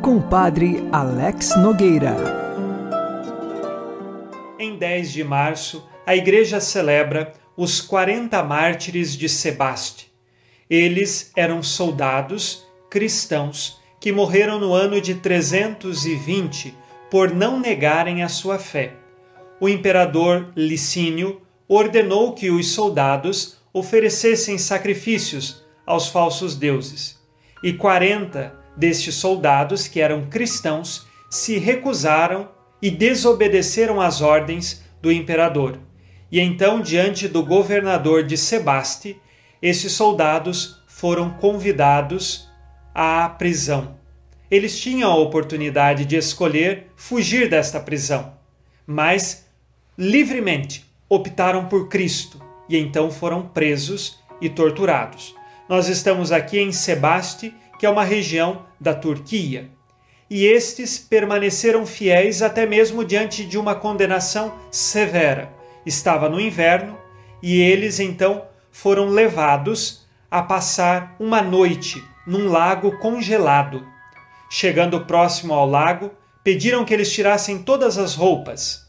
com 0.00 0.16
o 0.16 0.22
Padre 0.22 0.82
Alex 0.90 1.54
Nogueira. 1.58 2.16
Em 4.58 4.78
10 4.78 5.12
de 5.12 5.22
março, 5.22 5.86
a 6.06 6.16
Igreja 6.16 6.58
celebra 6.58 7.34
os 7.54 7.82
40 7.82 8.42
mártires 8.44 9.14
de 9.14 9.28
Sebaste. 9.28 10.10
Eles 10.70 11.32
eram 11.36 11.62
soldados 11.62 12.66
cristãos 12.88 13.78
que 14.00 14.10
morreram 14.10 14.58
no 14.58 14.72
ano 14.72 14.98
de 14.98 15.16
320 15.16 16.74
por 17.10 17.30
não 17.30 17.60
negarem 17.60 18.22
a 18.22 18.28
sua 18.30 18.58
fé. 18.58 18.94
O 19.60 19.68
imperador 19.68 20.50
Licínio 20.56 21.42
ordenou 21.68 22.32
que 22.32 22.50
os 22.50 22.72
soldados 22.72 23.58
oferecessem 23.70 24.56
sacrifícios 24.56 25.62
aos 25.84 26.08
falsos 26.08 26.56
deuses. 26.56 27.20
E 27.62 27.72
40 27.72 28.54
destes 28.76 29.14
soldados, 29.14 29.86
que 29.86 30.00
eram 30.00 30.26
cristãos, 30.26 31.06
se 31.30 31.58
recusaram 31.58 32.48
e 32.80 32.90
desobedeceram 32.90 34.00
às 34.00 34.20
ordens 34.20 34.82
do 35.00 35.12
imperador. 35.12 35.78
E 36.30 36.40
então, 36.40 36.80
diante 36.80 37.28
do 37.28 37.44
governador 37.44 38.24
de 38.24 38.36
Sebaste, 38.36 39.20
esses 39.60 39.92
soldados 39.92 40.82
foram 40.86 41.30
convidados 41.30 42.48
à 42.94 43.28
prisão. 43.28 43.96
Eles 44.50 44.78
tinham 44.78 45.10
a 45.10 45.16
oportunidade 45.16 46.04
de 46.04 46.16
escolher 46.16 46.88
fugir 46.96 47.48
desta 47.48 47.80
prisão, 47.80 48.34
mas 48.86 49.46
livremente 49.96 50.84
optaram 51.08 51.66
por 51.66 51.88
Cristo 51.88 52.42
e 52.68 52.76
então 52.76 53.10
foram 53.10 53.46
presos 53.46 54.18
e 54.40 54.48
torturados. 54.48 55.34
Nós 55.72 55.88
estamos 55.88 56.30
aqui 56.30 56.60
em 56.60 56.70
Sebaste, 56.70 57.54
que 57.78 57.86
é 57.86 57.88
uma 57.88 58.04
região 58.04 58.66
da 58.78 58.92
Turquia. 58.92 59.70
E 60.28 60.44
estes 60.44 60.98
permaneceram 60.98 61.86
fiéis 61.86 62.42
até 62.42 62.66
mesmo 62.66 63.02
diante 63.02 63.42
de 63.46 63.56
uma 63.56 63.74
condenação 63.74 64.52
severa. 64.70 65.50
Estava 65.86 66.28
no 66.28 66.38
inverno 66.38 66.98
e 67.42 67.58
eles 67.58 68.00
então 68.00 68.44
foram 68.70 69.08
levados 69.08 70.06
a 70.30 70.42
passar 70.42 71.16
uma 71.18 71.40
noite 71.40 72.04
num 72.26 72.50
lago 72.50 72.98
congelado. 72.98 73.82
Chegando 74.50 75.06
próximo 75.06 75.54
ao 75.54 75.66
lago, 75.66 76.10
pediram 76.44 76.84
que 76.84 76.92
eles 76.92 77.10
tirassem 77.10 77.62
todas 77.62 77.96
as 77.96 78.14
roupas. 78.14 78.86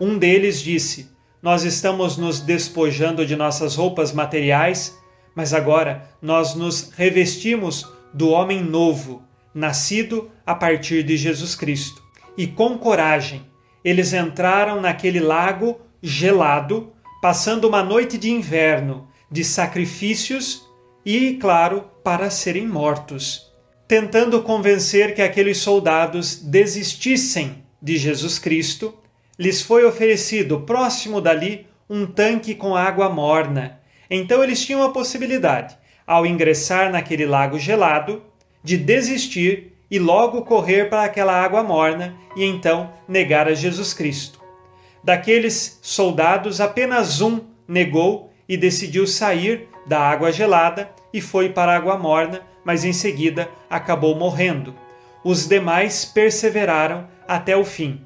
Um 0.00 0.18
deles 0.18 0.60
disse: 0.60 1.12
Nós 1.40 1.62
estamos 1.62 2.16
nos 2.16 2.40
despojando 2.40 3.24
de 3.24 3.36
nossas 3.36 3.76
roupas 3.76 4.12
materiais, 4.12 4.97
mas 5.38 5.54
agora 5.54 6.02
nós 6.20 6.56
nos 6.56 6.90
revestimos 6.96 7.86
do 8.12 8.30
homem 8.30 8.60
novo, 8.60 9.22
nascido 9.54 10.28
a 10.44 10.52
partir 10.52 11.04
de 11.04 11.16
Jesus 11.16 11.54
Cristo. 11.54 12.02
E 12.36 12.48
com 12.48 12.76
coragem, 12.76 13.46
eles 13.84 14.12
entraram 14.12 14.80
naquele 14.80 15.20
lago 15.20 15.80
gelado, 16.02 16.92
passando 17.22 17.68
uma 17.68 17.84
noite 17.84 18.18
de 18.18 18.32
inverno, 18.32 19.06
de 19.30 19.44
sacrifícios 19.44 20.68
e, 21.06 21.34
claro, 21.34 21.84
para 22.02 22.30
serem 22.30 22.66
mortos, 22.66 23.52
tentando 23.86 24.42
convencer 24.42 25.14
que 25.14 25.22
aqueles 25.22 25.58
soldados 25.58 26.34
desistissem 26.42 27.62
de 27.80 27.96
Jesus 27.96 28.40
Cristo, 28.40 28.92
lhes 29.38 29.62
foi 29.62 29.84
oferecido 29.84 30.62
próximo 30.62 31.20
dali 31.20 31.68
um 31.88 32.08
tanque 32.08 32.56
com 32.56 32.74
água 32.74 33.08
morna. 33.08 33.77
Então 34.10 34.42
eles 34.42 34.64
tinham 34.64 34.82
a 34.82 34.90
possibilidade, 34.90 35.76
ao 36.06 36.24
ingressar 36.24 36.90
naquele 36.90 37.26
lago 37.26 37.58
gelado, 37.58 38.22
de 38.62 38.76
desistir 38.76 39.74
e 39.90 39.98
logo 39.98 40.42
correr 40.42 40.88
para 40.88 41.04
aquela 41.04 41.32
água 41.32 41.62
morna 41.62 42.14
e 42.36 42.44
então 42.44 42.92
negar 43.06 43.48
a 43.48 43.54
Jesus 43.54 43.94
Cristo. 43.94 44.40
Daqueles 45.02 45.78
soldados, 45.82 46.60
apenas 46.60 47.20
um 47.20 47.40
negou 47.66 48.32
e 48.48 48.56
decidiu 48.56 49.06
sair 49.06 49.68
da 49.86 50.00
água 50.00 50.32
gelada 50.32 50.90
e 51.12 51.20
foi 51.20 51.50
para 51.50 51.72
a 51.72 51.76
água 51.76 51.96
morna, 51.96 52.42
mas 52.64 52.84
em 52.84 52.92
seguida 52.92 53.48
acabou 53.70 54.14
morrendo. 54.14 54.74
Os 55.24 55.46
demais 55.46 56.04
perseveraram 56.04 57.08
até 57.26 57.56
o 57.56 57.64
fim. 57.64 58.02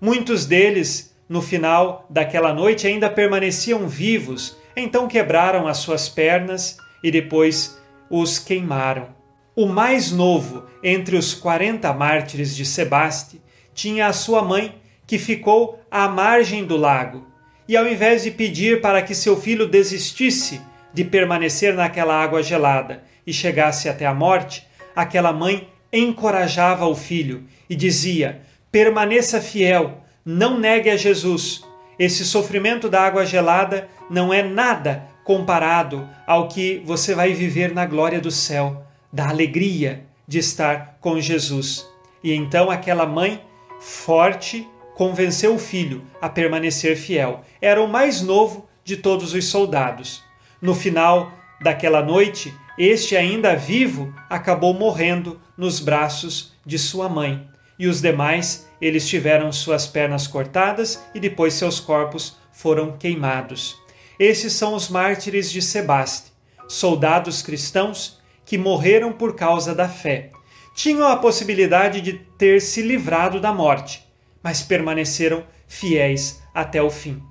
Muitos 0.00 0.44
deles, 0.44 1.16
no 1.28 1.40
final 1.40 2.06
daquela 2.10 2.52
noite, 2.52 2.86
ainda 2.86 3.08
permaneciam 3.08 3.88
vivos, 3.88 4.56
então 4.76 5.08
quebraram 5.08 5.66
as 5.66 5.78
suas 5.78 6.08
pernas 6.08 6.76
e 7.02 7.10
depois 7.10 7.78
os 8.10 8.38
queimaram. 8.38 9.08
O 9.56 9.66
mais 9.66 10.10
novo 10.10 10.64
entre 10.82 11.16
os 11.16 11.32
quarenta 11.32 11.92
mártires 11.92 12.56
de 12.56 12.64
Sebaste 12.64 13.40
tinha 13.72 14.06
a 14.06 14.12
sua 14.12 14.42
mãe, 14.42 14.80
que 15.06 15.18
ficou 15.18 15.80
à 15.90 16.08
margem 16.08 16.64
do 16.64 16.76
lago, 16.76 17.26
e 17.68 17.76
ao 17.76 17.86
invés 17.86 18.22
de 18.22 18.30
pedir 18.30 18.80
para 18.80 19.02
que 19.02 19.14
seu 19.14 19.40
filho 19.40 19.66
desistisse 19.66 20.60
de 20.92 21.04
permanecer 21.04 21.74
naquela 21.74 22.14
água 22.14 22.42
gelada 22.42 23.04
e 23.26 23.32
chegasse 23.32 23.88
até 23.88 24.06
a 24.06 24.14
morte, 24.14 24.66
aquela 24.94 25.32
mãe 25.32 25.68
encorajava 25.92 26.86
o 26.86 26.94
filho 26.94 27.44
e 27.68 27.76
dizia: 27.76 28.40
permaneça 28.72 29.40
fiel, 29.40 30.04
não 30.24 30.58
negue 30.58 30.90
a 30.90 30.96
Jesus. 30.96 31.64
Esse 31.98 32.24
sofrimento 32.24 32.88
da 32.88 33.02
água 33.02 33.24
gelada 33.24 33.88
não 34.10 34.32
é 34.32 34.42
nada 34.42 35.06
comparado 35.24 36.08
ao 36.26 36.48
que 36.48 36.82
você 36.84 37.14
vai 37.14 37.32
viver 37.32 37.72
na 37.72 37.86
glória 37.86 38.20
do 38.20 38.30
céu, 38.30 38.84
da 39.12 39.28
alegria 39.28 40.04
de 40.26 40.38
estar 40.38 40.98
com 41.00 41.20
Jesus. 41.20 41.86
E 42.22 42.32
então 42.32 42.70
aquela 42.70 43.06
mãe 43.06 43.42
forte 43.80 44.66
convenceu 44.94 45.54
o 45.54 45.58
filho 45.58 46.04
a 46.20 46.28
permanecer 46.28 46.96
fiel. 46.96 47.42
Era 47.60 47.82
o 47.82 47.88
mais 47.88 48.20
novo 48.20 48.68
de 48.84 48.96
todos 48.96 49.34
os 49.34 49.46
soldados. 49.46 50.22
No 50.60 50.74
final 50.74 51.32
daquela 51.60 52.02
noite, 52.02 52.54
este 52.78 53.16
ainda 53.16 53.56
vivo 53.56 54.14
acabou 54.28 54.74
morrendo 54.74 55.40
nos 55.56 55.80
braços 55.80 56.52
de 56.64 56.78
sua 56.78 57.08
mãe. 57.08 57.48
E 57.78 57.86
os 57.86 58.00
demais, 58.00 58.68
eles 58.84 59.08
tiveram 59.08 59.50
suas 59.50 59.86
pernas 59.86 60.26
cortadas 60.26 61.02
e 61.14 61.18
depois 61.18 61.54
seus 61.54 61.80
corpos 61.80 62.36
foram 62.52 62.98
queimados. 62.98 63.80
Esses 64.18 64.52
são 64.52 64.74
os 64.74 64.90
mártires 64.90 65.50
de 65.50 65.62
Sebaste, 65.62 66.32
soldados 66.68 67.40
cristãos 67.40 68.20
que 68.44 68.58
morreram 68.58 69.10
por 69.10 69.34
causa 69.34 69.74
da 69.74 69.88
fé. 69.88 70.30
Tinham 70.74 71.08
a 71.08 71.16
possibilidade 71.16 72.02
de 72.02 72.12
ter 72.36 72.60
se 72.60 72.82
livrado 72.82 73.40
da 73.40 73.54
morte, 73.54 74.04
mas 74.42 74.60
permaneceram 74.60 75.44
fiéis 75.66 76.42
até 76.54 76.82
o 76.82 76.90
fim. 76.90 77.22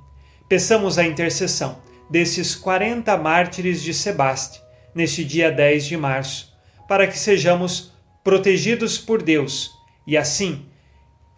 Peçamos 0.50 0.98
a 0.98 1.06
intercessão 1.06 1.84
desses 2.10 2.56
40 2.56 3.16
mártires 3.18 3.84
de 3.84 3.94
Sebaste 3.94 4.60
neste 4.96 5.24
dia 5.24 5.52
10 5.52 5.86
de 5.86 5.98
março, 5.98 6.52
para 6.88 7.06
que 7.06 7.18
sejamos 7.18 7.94
protegidos 8.24 8.98
por 8.98 9.22
Deus 9.22 9.72
e 10.08 10.18
assim, 10.18 10.66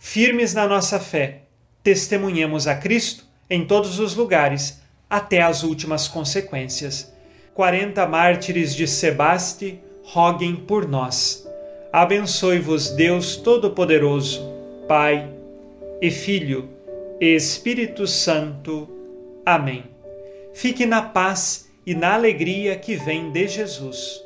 firmes 0.05 0.53
na 0.53 0.67
nossa 0.67 0.99
fé, 0.99 1.39
testemunhemos 1.83 2.67
a 2.67 2.75
Cristo 2.75 3.25
em 3.49 3.65
todos 3.65 3.99
os 3.99 4.15
lugares 4.15 4.79
até 5.09 5.41
as 5.41 5.63
últimas 5.63 6.07
consequências. 6.07 7.11
40 7.55 8.05
mártires 8.05 8.75
de 8.75 8.87
Sebaste, 8.87 9.79
roguem 10.03 10.55
por 10.55 10.87
nós. 10.87 11.45
Abençoe-vos 11.91 12.91
Deus 12.91 13.35
Todo-Poderoso, 13.35 14.47
Pai 14.87 15.27
e 15.99 16.11
Filho 16.11 16.69
e 17.19 17.35
Espírito 17.35 18.05
Santo. 18.05 18.87
Amém. 19.43 19.85
Fique 20.53 20.85
na 20.85 21.01
paz 21.01 21.67
e 21.83 21.95
na 21.95 22.13
alegria 22.13 22.77
que 22.77 22.95
vem 22.95 23.31
de 23.31 23.47
Jesus. 23.47 24.24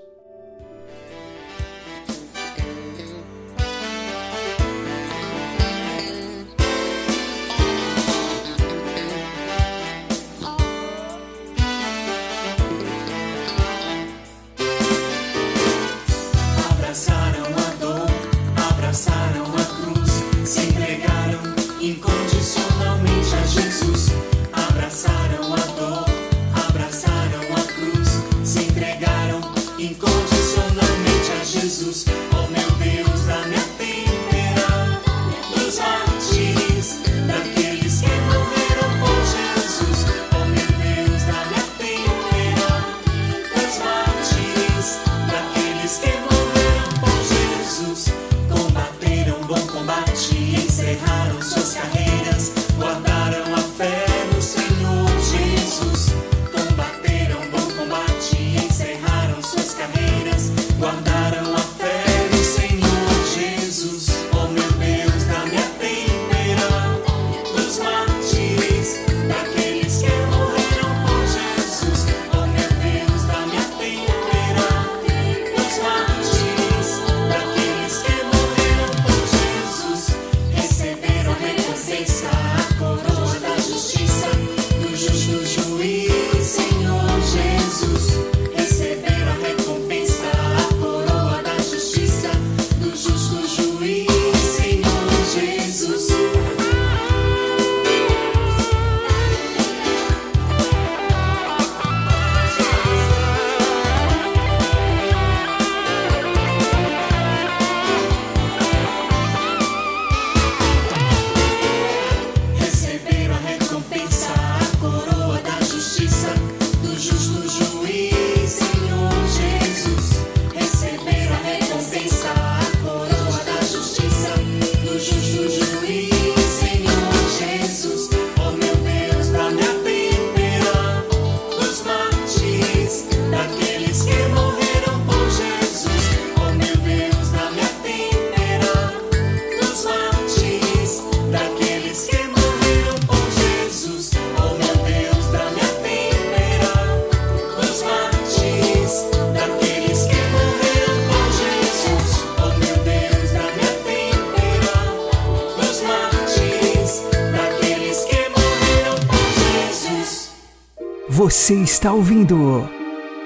Você 161.50 161.56
está 161.56 161.92
ouvindo 161.92 162.70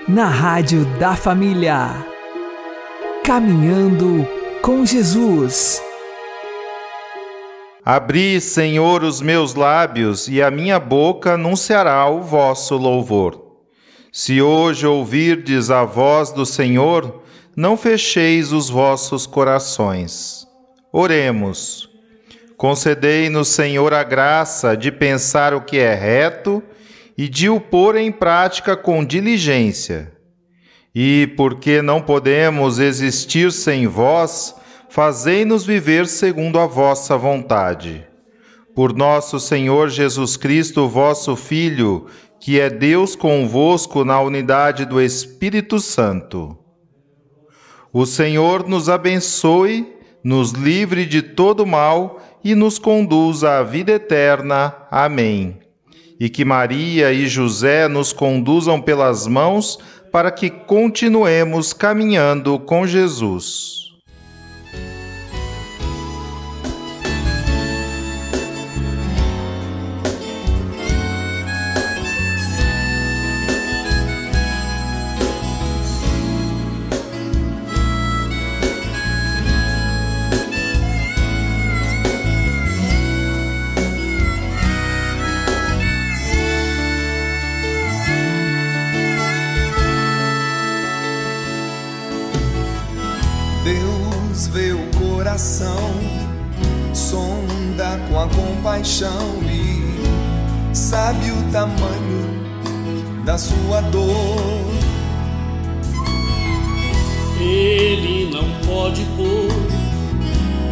na 0.07 0.27
Rádio 0.27 0.85
da 0.97 1.13
Família. 1.13 1.89
Caminhando 3.21 4.25
com 4.61 4.85
Jesus. 4.85 5.83
Abri, 7.83 8.39
Senhor, 8.39 9.03
os 9.03 9.19
meus 9.19 9.55
lábios, 9.55 10.29
e 10.29 10.41
a 10.41 10.49
minha 10.49 10.79
boca 10.79 11.33
anunciará 11.33 12.07
o 12.07 12.21
vosso 12.21 12.77
louvor. 12.77 13.57
Se 14.09 14.41
hoje 14.41 14.87
ouvirdes 14.87 15.69
a 15.69 15.83
voz 15.83 16.31
do 16.31 16.45
Senhor, 16.45 17.23
não 17.53 17.75
fecheis 17.75 18.53
os 18.53 18.69
vossos 18.69 19.27
corações. 19.27 20.47
Oremos. 20.93 21.89
Concedei-nos, 22.55 23.49
Senhor, 23.49 23.93
a 23.93 24.01
graça 24.01 24.77
de 24.77 24.93
pensar 24.93 25.53
o 25.53 25.59
que 25.59 25.77
é 25.77 25.93
reto 25.93 26.63
e 27.17 27.27
de 27.27 27.49
o 27.49 27.59
pôr 27.59 27.95
em 27.95 28.11
prática 28.11 28.75
com 28.75 29.03
diligência. 29.03 30.11
E, 30.95 31.33
porque 31.35 31.81
não 31.81 32.01
podemos 32.01 32.79
existir 32.79 33.51
sem 33.51 33.87
vós, 33.87 34.55
fazei-nos 34.89 35.65
viver 35.65 36.07
segundo 36.07 36.59
a 36.59 36.67
vossa 36.67 37.17
vontade. 37.17 38.05
Por 38.75 38.93
nosso 38.93 39.39
Senhor 39.39 39.89
Jesus 39.89 40.37
Cristo, 40.37 40.87
vosso 40.87 41.35
Filho, 41.35 42.07
que 42.39 42.59
é 42.59 42.69
Deus 42.69 43.15
convosco 43.15 44.03
na 44.03 44.19
unidade 44.19 44.85
do 44.85 44.99
Espírito 45.01 45.79
Santo. 45.79 46.57
O 47.91 48.05
Senhor 48.05 48.67
nos 48.67 48.89
abençoe, 48.89 49.95
nos 50.23 50.51
livre 50.51 51.05
de 51.05 51.21
todo 51.21 51.65
mal 51.65 52.19
e 52.43 52.55
nos 52.55 52.77
conduza 52.77 53.59
à 53.59 53.63
vida 53.63 53.93
eterna. 53.93 54.75
Amém. 54.89 55.62
E 56.23 56.29
que 56.29 56.45
Maria 56.45 57.11
e 57.11 57.27
José 57.27 57.89
nos 57.89 58.13
conduzam 58.13 58.79
pelas 58.79 59.27
mãos 59.27 59.77
para 60.09 60.31
que 60.31 60.49
continuemos 60.49 61.73
caminhando 61.73 62.57
com 62.59 62.87
Jesus. 62.87 63.82
Sua 103.73 103.81
dor. 103.81 104.37
Ele 107.39 108.29
não 108.31 108.47
pode 108.67 109.03
pôr 109.17 109.49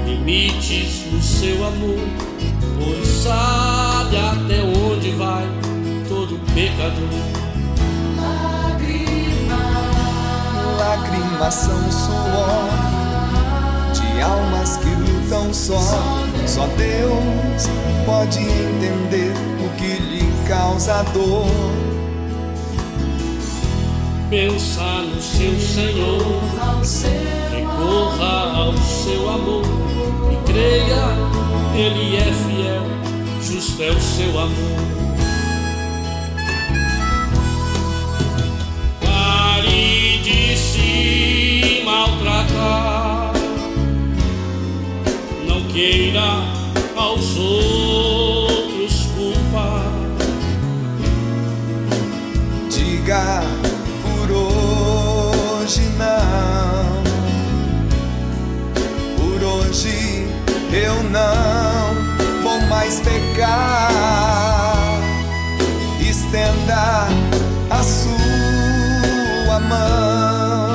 limites 0.05 1.07
no 1.11 1.21
seu 1.21 1.65
amor, 1.65 1.99
pois 2.77 3.07
sabe 3.07 4.17
até 4.17 4.61
onde 4.61 5.11
vai 5.11 5.47
todo 6.07 6.39
pecador. 6.53 7.41
Lágrimas 10.77 11.53
são 11.53 11.91
suor 11.91 12.69
de 13.93 14.21
almas 14.21 14.77
que 14.77 14.89
lutam 14.89 15.51
só. 15.53 15.79
Só 16.45 16.67
Deus 16.77 17.67
pode 18.05 18.39
entender 18.39 19.33
o 19.65 19.69
que 19.77 20.01
lhe 20.01 20.47
causa 20.47 21.03
dor. 21.13 21.80
Pensa 24.31 25.01
no 25.01 25.21
seu 25.21 25.59
Senhor, 25.59 26.23
recorra 27.51 28.55
ao 28.55 28.77
seu 28.77 29.29
amor 29.29 29.65
e 30.31 30.49
creia, 30.49 31.03
Ele 31.75 32.15
é 32.15 32.31
fiel, 32.31 32.85
justo 33.43 33.83
é 33.83 33.91
o 33.91 33.99
seu 33.99 34.39
amor. 34.39 34.79
Pare 39.01 40.21
de 40.23 40.57
se 40.57 41.81
maltratar, 41.83 43.33
não 45.45 45.61
queira 45.65 46.41
aos 46.95 47.35
outros 47.35 49.07
culpar. 49.13 49.91
Diga 52.69 53.60
eu 60.73 61.03
não 61.03 62.41
vou 62.43 62.61
mais 62.67 62.99
pecar. 63.01 63.91
Estenda 65.99 67.07
a 67.69 67.83
sua 67.83 69.59
mão 69.59 70.73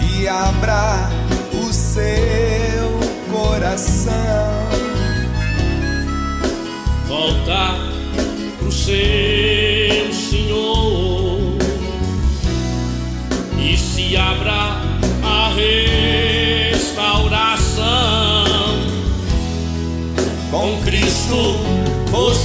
e 0.00 0.28
abra 0.28 0.93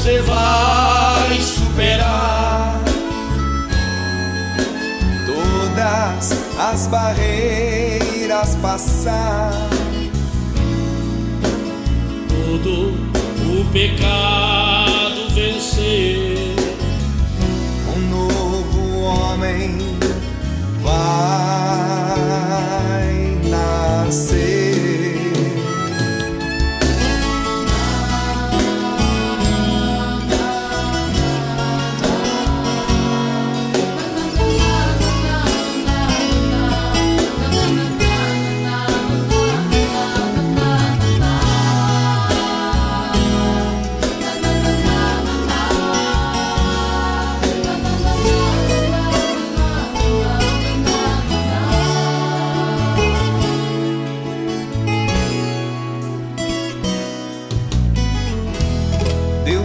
você 0.09 0.21
vai 0.21 1.39
superar 1.39 2.79
todas 5.27 6.31
as 6.57 6.87
barreiras 6.87 8.55
passar. 8.55 9.51
todo 12.27 12.93
o 13.51 13.65
pecado 13.71 14.48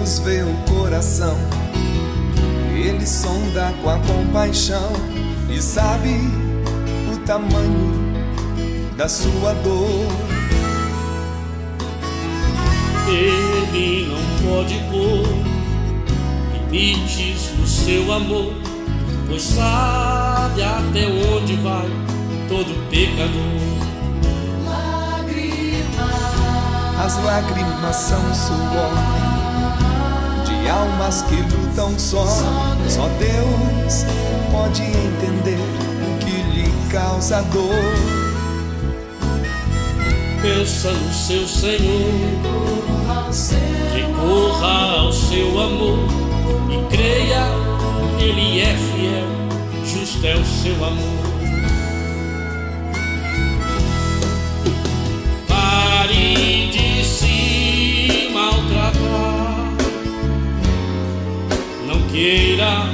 Deus 0.05 0.19
vê 0.19 0.43
o 0.43 0.55
coração, 0.71 1.35
Ele 2.77 3.07
sonda 3.07 3.73
com 3.83 3.89
a 3.89 3.99
compaixão 4.01 4.93
e 5.49 5.59
sabe 5.63 6.11
o 7.11 7.17
tamanho 7.21 8.15
da 8.99 9.09
sua 9.09 9.55
dor. 9.65 10.07
Ele 13.09 14.13
não 14.13 14.47
pode 14.47 14.75
pôr 14.91 15.27
limites 16.71 17.53
no 17.59 17.67
seu 17.67 18.13
amor, 18.13 18.53
pois 19.27 19.41
sabe 19.41 20.63
até 20.63 21.07
onde 21.07 21.57
vai 21.57 21.89
todo 22.47 22.91
pecador. 22.91 23.65
As 27.03 27.25
lágrimas 27.25 27.97
são 27.97 28.35
suor 28.35 29.24
almas 30.69 31.23
que 31.23 31.37
lutam 31.37 31.99
só. 31.99 32.27
Só 32.89 33.09
Deus 33.19 34.05
pode 34.53 34.83
entender 34.83 35.59
o 35.59 36.19
que 36.19 36.43
lhe 36.53 36.73
causa 36.91 37.43
dor. 37.43 38.25
Pensa 40.41 40.93
no 40.93 41.13
seu 41.13 41.49
Senhor, 41.49 42.35
recorra 43.95 44.99
ao 44.99 45.11
seu 45.11 45.59
amor 45.59 46.07
e 46.71 46.95
creia, 46.95 47.47
Ele 48.19 48.61
é 48.61 48.77
fiel, 48.77 49.27
justo 49.87 50.27
é 50.27 50.35
o 50.35 50.45
seu 50.45 50.85
amor. 50.85 51.25
Pare 55.49 56.69
de 56.71 57.05
se 57.05 57.54
queira 62.15 62.87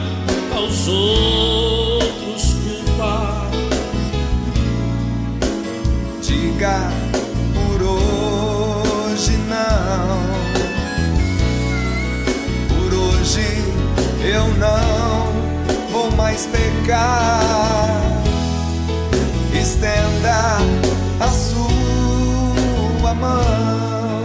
aos 0.56 0.88
outros 0.88 2.54
culpar. 2.64 3.50
Diga 6.22 6.90
por 7.52 7.82
hoje 7.82 9.36
não. 9.46 10.20
Por 12.70 12.94
hoje 12.94 13.46
eu 14.24 14.46
não 14.54 15.32
vou 15.92 16.10
mais 16.12 16.46
pecar. 16.46 17.90
Estenda 19.52 20.56
a 21.20 21.28
sua 21.28 23.12
mão 23.14 24.24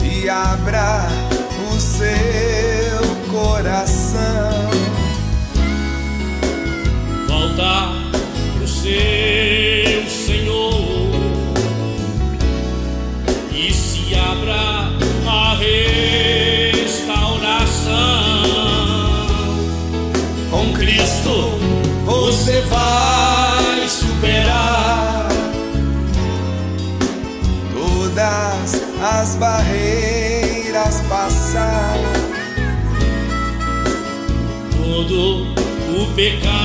e 0.00 0.28
abra 0.28 0.97
pecado 36.18 36.57